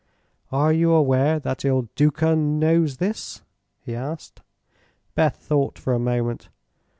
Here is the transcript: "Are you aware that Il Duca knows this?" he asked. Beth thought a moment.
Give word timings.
"Are 0.51 0.73
you 0.73 0.93
aware 0.93 1.37
that 1.37 1.63
Il 1.63 1.83
Duca 1.93 2.35
knows 2.35 2.97
this?" 2.97 3.43
he 3.83 3.93
asked. 3.93 4.41
Beth 5.13 5.35
thought 5.35 5.79
a 5.85 5.99
moment. 5.99 6.49